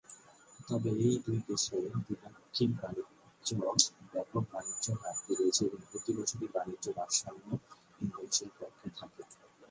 [0.59, 3.55] তবে, এই দুই দেশের দ্বিপাক্ষিক বাণিজ্যে
[4.13, 7.47] ব্যাপক বাণিজ্য ঘাটতি রয়েছে এবং প্রতিবছরই বাণিজ্য ভারসাম্য
[8.01, 9.21] ইন্দোনেশিয়ার পক্ষে থাকে।